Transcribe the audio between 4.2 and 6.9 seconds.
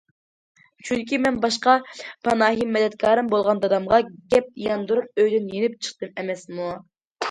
گەپ ياندۇرۇپ ئۆيدىن يېنىپ چىقتىم ئەمەسمۇ.